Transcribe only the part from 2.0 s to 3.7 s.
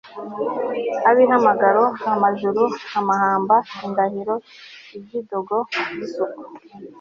amajuri, amahamba,